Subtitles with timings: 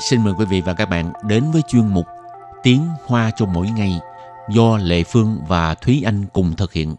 [0.00, 2.06] xin mời quý vị và các bạn đến với chuyên mục
[2.62, 4.00] Tiếng Hoa cho mỗi ngày
[4.48, 6.96] do Lệ Phương và Thúy Anh cùng thực hiện.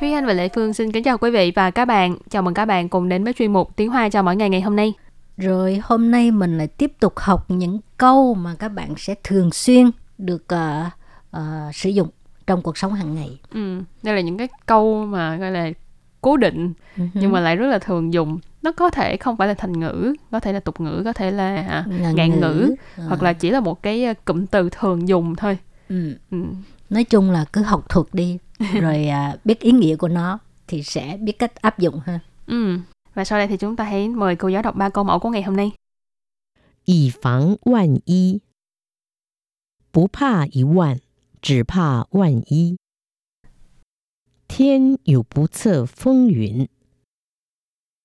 [0.00, 2.16] Thúy Anh và Lệ Phương xin kính chào quý vị và các bạn.
[2.30, 4.60] Chào mừng các bạn cùng đến với chuyên mục Tiếng Hoa cho mỗi ngày ngày
[4.60, 4.92] hôm nay.
[5.36, 9.50] Rồi hôm nay mình lại tiếp tục học những câu mà các bạn sẽ thường
[9.52, 10.86] xuyên được uh,
[11.36, 12.08] uh, sử dụng
[12.49, 13.39] trong cuộc sống hàng ngày.
[13.51, 15.69] Ừ, đây là những cái câu mà gọi là
[16.21, 17.09] cố định uh-huh.
[17.13, 18.39] nhưng mà lại rất là thường dùng.
[18.61, 21.31] Nó có thể không phải là thành ngữ, có thể là tục ngữ, có thể
[21.31, 21.85] là à,
[22.15, 23.03] ngạn ngữ, ngữ à.
[23.07, 25.57] hoặc là chỉ là một cái ờ, cụm từ thường dùng thôi.
[25.89, 26.15] Ừ.
[26.31, 26.37] Ừ.
[26.89, 28.37] Nói chung là cứ học thuật đi,
[28.73, 32.19] rồi à, biết ý nghĩa của nó thì sẽ biết cách áp dụng ha.
[32.47, 32.77] Ừ.
[33.13, 35.29] Và sau đây thì chúng ta hãy mời cô giáo đọc ba câu mẫu của
[35.29, 35.71] ngày hôm nay.
[36.85, 38.41] 以防万一，
[39.91, 40.99] 不怕一万。
[41.41, 42.77] 只怕万一。
[44.47, 46.67] 天有不测风云。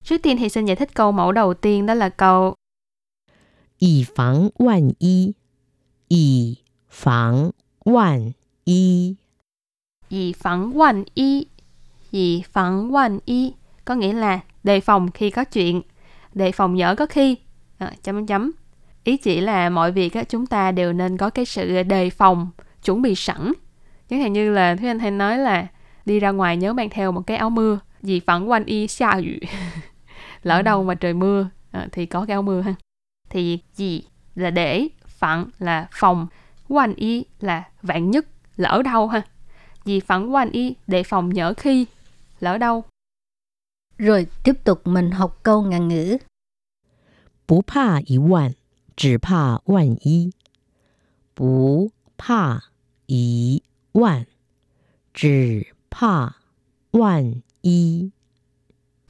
[0.03, 2.55] Trước tiên thì xin giải thích câu mẫu đầu tiên đó là câu
[3.77, 5.33] 以防万一，
[6.07, 6.57] 以
[6.89, 7.51] 防
[7.85, 8.33] 万
[8.65, 9.17] 一，
[10.09, 11.47] 以防万一，
[12.11, 15.81] 以防万一 có nghĩa là đề phòng khi có chuyện,
[16.33, 17.37] đề phòng nhỡ có khi.
[17.77, 18.51] À, chấm chấm.
[19.03, 22.49] Ý chỉ là mọi việc á, chúng ta đều nên có cái sự đề phòng
[22.86, 23.52] chuẩn bị sẵn.
[24.08, 25.66] Chẳng hạn như là Thúy Anh hay nói là
[26.04, 29.10] đi ra ngoài nhớ mang theo một cái áo mưa vì phản quanh y xa
[29.10, 29.38] 雨
[30.42, 30.84] lỡ đâu ừ.
[30.84, 32.74] mà trời mưa à, thì có cái áo mưa ha.
[33.30, 34.02] Thì gì
[34.34, 36.26] là để phản là phòng
[36.68, 39.22] quanh y là vạn nhất lỡ đâu ha.
[39.84, 41.86] Vì phản quanh y để phòng nhỡ khi
[42.40, 42.84] lỡ đâu.
[43.98, 46.16] Rồi tiếp tục mình học câu ngàn ngữ.
[47.48, 48.52] Bú pa y vạn
[48.96, 50.30] chỉ pa vạn y.
[51.36, 52.58] Bú pa
[53.05, 54.25] 一万，
[55.13, 56.35] 只怕
[56.91, 58.11] 万一。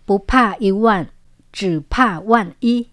[0.05, 1.07] 不怕一万，
[1.53, 2.87] 只怕万一。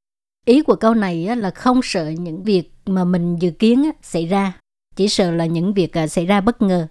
[0.45, 4.61] Ý của câu này là không sợ những việc mà mình dự kiến xảy ra,
[4.97, 6.89] chỉ sợ là những việc à, xảy ra bất ngờ.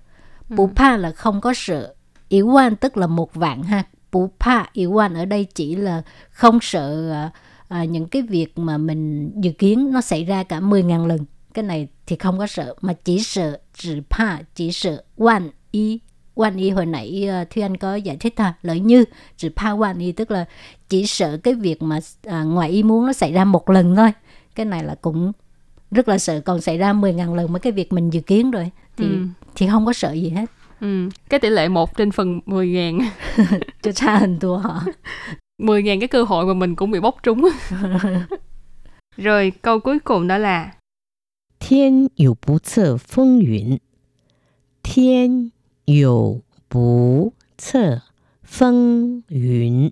[0.50, 0.72] Bù ừ.
[0.75, 1.96] pa là không có sợ,
[2.30, 3.84] ý quan tức là một vạn ha.
[4.12, 7.31] Bù pa ý quan ở đây chỉ là không sợ à,
[7.68, 11.63] à, những cái việc mà mình dự kiến nó xảy ra cả 10.000 lần cái
[11.63, 16.00] này thì không có sợ mà chỉ sợ chỉ pa chỉ sợ quan y
[16.34, 19.05] quan y hồi nãy uh, Thúy Anh có giải thích ha lợi như
[19.37, 20.44] chỉ pa quan y tức là
[20.88, 24.12] chỉ sợ cái việc mà uh, ngoài ý muốn nó xảy ra một lần thôi
[24.55, 25.33] cái này là cũng
[25.91, 28.71] rất là sợ còn xảy ra 10.000 lần mấy cái việc mình dự kiến rồi
[28.97, 29.27] thì ừ.
[29.55, 30.47] thì không có sợ gì hết
[30.81, 31.09] ừ.
[31.28, 32.99] cái tỷ lệ một trên phần 10 ngàn
[33.83, 34.83] cho cha hình tua họ
[35.62, 37.49] 10 ngàn cái cơ hội mà mình cũng bị bóc trúng
[39.16, 40.71] rồi câu cuối cùng đó là
[41.69, 43.80] 天有不测风云，
[44.84, 45.52] 天
[45.85, 48.00] 有不测
[48.44, 49.91] 风云，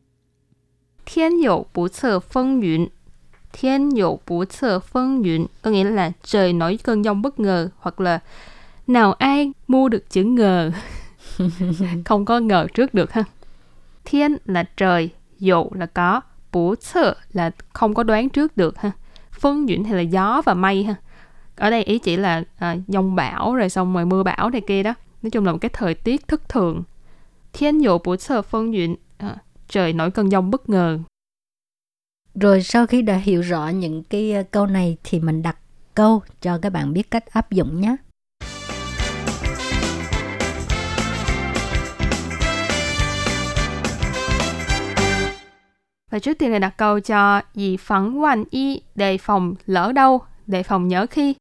[1.05, 2.89] 天有不测风云，
[3.51, 8.19] 天有不测风云 có nghĩa là trời nổi cơn giông bất ngờ hoặc là
[8.88, 10.71] nào ai mua được chữ ngờ
[12.05, 13.23] không có ngờ trước được ha
[14.05, 16.21] thiên là trời dụ là có
[16.51, 18.91] bủ sơ là không có đoán trước được ha
[19.31, 20.95] phân duyện thì là gió và mây ha
[21.60, 24.82] ở đây ý chỉ là à, dông bão rồi xong rồi mưa bão này kia
[24.82, 24.94] đó.
[25.22, 26.82] Nói chung là một cái thời tiết thất thường.
[27.53, 29.37] Thiên dụ bổ sơ phân duyện à,
[29.69, 30.98] trời nổi cơn giông bất ngờ.
[32.34, 35.56] Rồi sau khi đã hiểu rõ những cái à, câu này thì mình đặt
[35.94, 37.97] câu cho các bạn biết cách áp dụng nhé.
[46.10, 50.21] Và trước tiên là đặt câu cho gì phẳng quan y đề phòng lỡ đâu,
[50.47, 51.34] đề phòng nhớ khi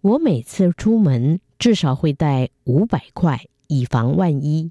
[0.00, 4.70] 我每次出门至少会带五百块，以防万一。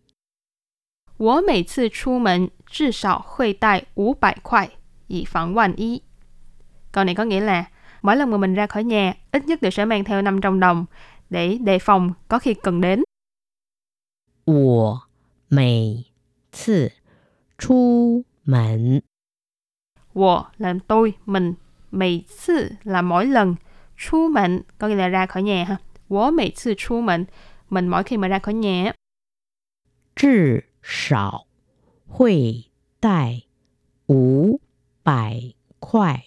[1.18, 4.70] 我每次出门至少会带五百块，
[5.08, 6.02] 以防万一。
[6.92, 7.70] Câu này có nghĩa là
[8.02, 10.86] mỗi lần mà mình ra khỏi nhà, ít nhất đều sẽ mang theo 500 đồng
[11.30, 13.04] để đề phòng có khi cần đến.
[14.46, 15.02] 我
[15.50, 16.06] 每
[16.52, 16.92] 次
[17.58, 19.02] 出门，
[20.14, 21.56] 我 là tôi, mình,
[21.90, 23.56] 每次 là mỗi lần,
[24.00, 25.78] 出门 có nghĩa là ra khỏi nhà ha.
[26.08, 27.26] 我每次出门
[27.70, 28.94] mình mỗi khi mà ra khỏi nhà
[30.16, 31.48] 至少
[32.08, 33.44] 会带
[34.08, 34.60] 五
[35.04, 36.24] 百块。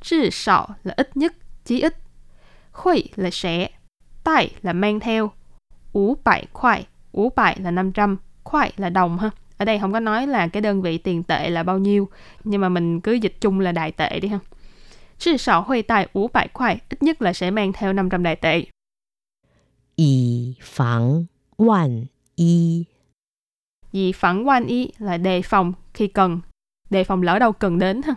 [0.00, 1.32] 至少 là ít nhất,
[1.64, 1.94] chí ít.
[2.72, 3.70] Huy là sẽ,
[4.24, 5.30] tay là mang theo,
[5.92, 9.30] ủ bại khoai, ủ bại là 500, khoai là đồng ha.
[9.56, 12.08] Ở đây không có nói là cái đơn vị tiền tệ là bao nhiêu,
[12.44, 14.38] nhưng mà mình cứ dịch chung là đại tệ đi ha.
[15.20, 18.66] 至少会带五百块, ít nhất là sẽ mang theo 500 đại tệ.
[19.96, 21.26] 以防
[21.56, 22.86] 万一。
[23.92, 26.40] Vì phẳng quan y là đề phòng khi cần,
[26.90, 28.14] đề phòng lỡ đâu cần đến ha.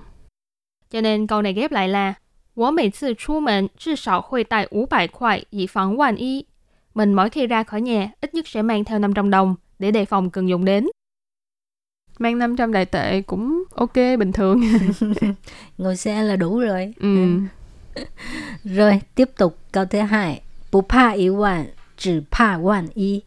[0.90, 2.14] Cho nên câu này ghép lại là
[2.54, 6.46] 我每次出门至少会带五百块以防万一。
[6.94, 10.30] Mình mỗi khi ra khỏi nhà ít nhất sẽ mang theo 500 đồng để đề phòng
[10.30, 10.88] cần dùng đến.
[12.20, 14.62] Mang 500 đại tệ cũng ok, bình thường.
[15.78, 16.94] Ngồi xe là đủ rồi.
[17.00, 17.40] ừ.
[18.64, 20.42] Rồi, tiếp tục câu thứ hai.
[20.72, 21.68] 不怕一万，
[21.98, 23.24] 只怕万一。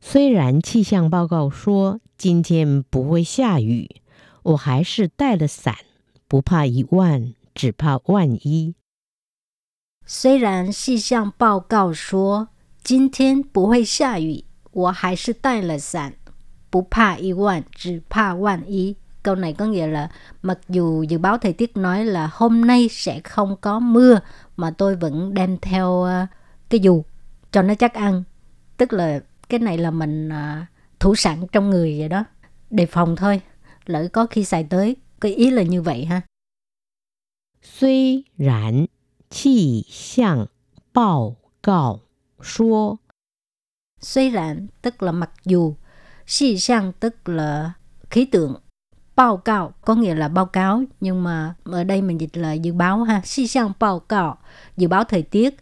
[0.00, 3.88] 虽然气象报告说今天不会下雨，
[4.42, 5.76] 我还是带了伞，
[6.28, 8.74] 不怕一万，只怕万一。
[10.04, 12.48] 虽然气象报告说
[12.82, 16.14] 今天不会下雨，我还是带了伞，
[16.71, 17.99] bù pa y quan, chỉ.
[19.23, 20.09] Câu này có nghĩa là
[20.41, 24.19] mặc dù dự báo thời tiết nói là hôm nay sẽ không có mưa
[24.57, 26.25] mà tôi vẫn đem theo ờ,
[26.69, 27.03] cái dù
[27.51, 28.23] cho nó chắc ăn.
[28.77, 29.19] Tức là
[29.49, 30.61] cái này là mình ờ,
[30.99, 32.23] thủ sẵn trong người vậy đó,
[32.69, 33.41] đề phòng thôi.
[33.85, 36.21] Lỡ có khi xài tới, cái ý là như vậy ha.
[37.63, 38.85] Suy rãn,
[39.29, 40.45] chi xiang,
[40.93, 41.99] bao gạo.
[44.01, 45.75] Suy rãn tức là mặc dù,
[46.27, 47.73] Xì sang tức là
[48.09, 48.55] khí tượng.
[49.15, 52.73] Báo cáo có nghĩa là báo cáo, nhưng mà ở đây mình dịch là dự
[52.73, 53.21] báo ha.
[53.25, 54.37] Xì sang báo cáo,
[54.77, 55.55] dự báo thời tiết.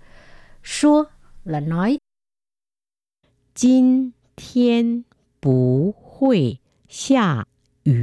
[0.64, 1.04] Xua
[1.44, 1.98] là nói.
[3.56, 4.12] Jin
[5.42, 6.58] bù hui
[6.90, 7.44] xia
[7.86, 7.94] yu.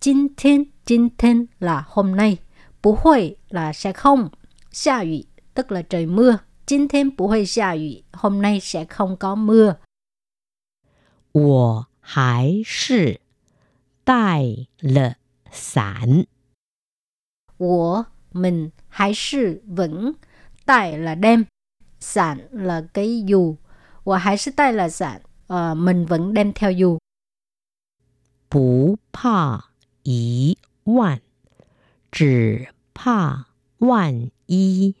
[0.00, 2.38] Jin thiên, jin thiên là hôm nay.
[2.82, 4.28] Bù hui là sẽ không.
[4.72, 5.20] Xia yu
[5.54, 6.38] tức là trời mưa.
[6.66, 9.74] Jin thiên bù hui xia yu, hôm nay sẽ không có mưa.
[11.31, 13.21] 我还是
[14.03, 15.15] 带了
[15.51, 16.25] 伞。
[17.57, 18.03] của
[18.33, 20.13] mình hay sư vẫn
[20.65, 21.45] tại là đem
[21.99, 23.55] sản là cái dù
[24.03, 26.97] và hay sư tại là sản ờ, mình vẫn đem theo dù
[28.49, 29.71] 不怕
[30.03, 31.19] 一万，
[32.11, 33.47] 只怕
[33.79, 34.95] 万一。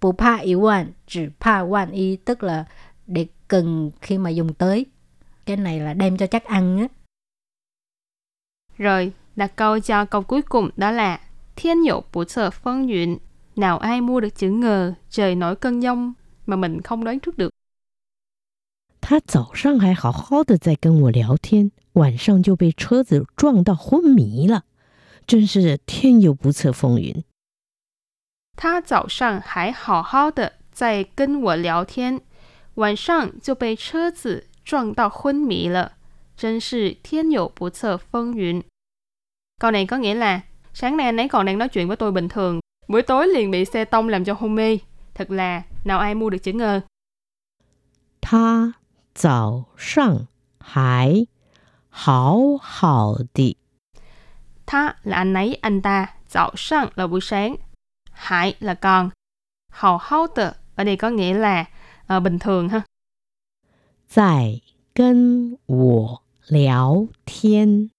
[0.00, 2.64] bù pa y quan chỉ pa quan y tức là
[3.06, 4.86] để cần khi mà dùng tới
[5.46, 6.86] cái này là đem cho chắc ăn á
[8.78, 11.20] Rồi, đặt câu cho câu cuối cùng đó là
[11.56, 13.18] Thiên dụ bổ trợ phân duyện
[13.56, 16.12] Nào ai mua được chữ ngờ Trời nổi cơn giông
[16.46, 17.50] Mà mình không đoán trước được
[19.02, 24.64] 他早上还好好的在跟我聊天，晚上就被车子撞到昏迷了，
[25.26, 27.24] 真是天有不测风云。
[28.56, 32.20] 他早上还好好的在跟我聊天，
[32.74, 35.92] 晚上就被车子 撞到昏迷了，
[36.36, 38.62] 真是天有不测风云。
[39.60, 40.40] Câu này có nghĩa là
[40.74, 43.50] sáng nay anh ấy còn đang nói chuyện với tôi bình thường, buổi tối liền
[43.50, 44.78] bị xe tông làm cho hôn mê.
[45.14, 46.80] Thật là nào ai mua được chữ ngờ.
[48.20, 48.74] 他
[49.14, 50.26] 早上
[50.60, 51.26] 还
[51.88, 53.56] 好好的，
[54.66, 56.14] Tha là anh ấy, anh ta.
[56.28, 57.56] Dạo sang là buổi sáng.
[58.12, 59.10] Hải là còn.
[59.72, 61.64] Hào hao tờ ở đây có nghĩa là
[62.06, 62.82] ờ, bình thường ha.
[64.14, 64.60] 在
[64.94, 67.90] 跟我聊天。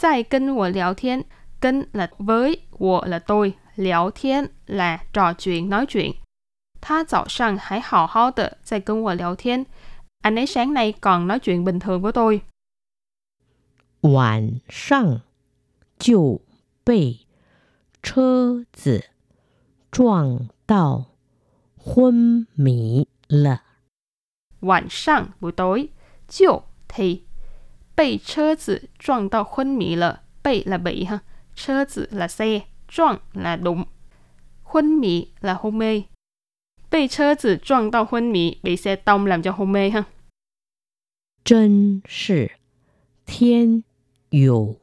[0.00, 1.22] Tại kênh của聊天.
[1.60, 3.54] Kênh là với, của là tôi.
[3.76, 6.12] Liao thiên là trò chuyện, nói chuyện.
[6.80, 9.64] Tha dạo sang hãy hào hao tờ tại kênh của liao thiên.
[10.22, 12.40] Anh ấy sáng nay còn nói chuyện bình thường với tôi.
[14.02, 15.20] 晚上
[15.96, 16.40] 就
[16.82, 17.20] 被
[18.02, 19.10] 车子
[19.92, 21.04] 撞到
[21.76, 23.65] 昏迷了。
[24.60, 25.88] 晚上buổi tối.
[26.28, 27.22] Chiều thì
[27.96, 30.22] bị车子撞到昏迷了.
[30.42, 31.18] Bị là bị ha.
[31.54, 33.84] Chơ tử là xe.撞là đụng.
[34.62, 36.02] Huân mì là hôn mê.
[36.90, 40.04] Bị chơ tử撞到昏迷 bị xe tông làm cho hôn mê ha.
[41.44, 42.52] 真是
[43.26, 43.82] 天
[44.30, 44.76] 有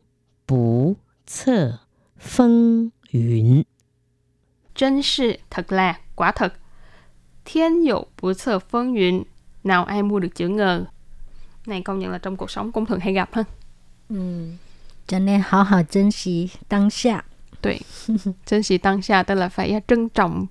[0.45, 1.79] 不测
[2.17, 3.65] 风云。
[4.75, 6.53] Chân sự thật là quả thật.
[7.45, 9.23] Thiên dụ bữa sờ phân duyên.
[9.64, 10.84] nào ai mua được chữ ngờ?
[11.66, 13.44] Này công nhận là trong cuộc sống cũng thường hay gặp ha.
[14.08, 14.46] Ừ.
[15.06, 17.22] cho nên hào hào trân quý tăng xa
[17.62, 17.78] tuệ
[18.46, 20.46] trân quý tăng xa tức là phải trân trọng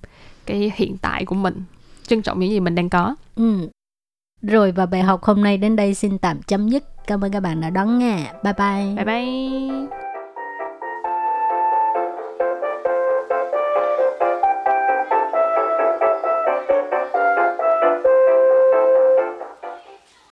[0.46, 1.62] cái hiện tại của mình
[2.06, 3.16] trân trọng những gì mình đang có.
[3.36, 3.68] Ừ.
[4.42, 6.84] rồi và bài học hôm nay đến đây xin tạm chấm dứt.
[7.06, 8.32] Cảm ơn các bạn đã đón nghe.
[8.42, 8.94] Bye bye.
[8.94, 10.03] Bye bye.